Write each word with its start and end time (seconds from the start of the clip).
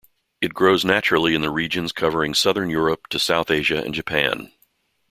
It 0.41 0.55
grows 0.55 0.83
naturally 0.83 1.35
in 1.35 1.41
the 1.43 1.51
regions 1.51 1.91
covering 1.91 2.33
Southern 2.33 2.71
Europe 2.71 3.05
to 3.09 3.19
South 3.19 3.51
Asia 3.51 3.83
and 3.83 3.93
Japan. 3.93 4.51